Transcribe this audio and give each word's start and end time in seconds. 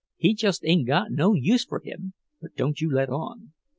He 0.17 0.33
just 0.33 0.65
ain't 0.65 0.87
got 0.87 1.11
no 1.11 1.35
use 1.35 1.63
fur 1.63 1.79
him, 1.79 2.15
but 2.41 2.55
don't 2.55 2.81
you 2.81 2.91
let 2.91 3.09
on." 3.09 3.53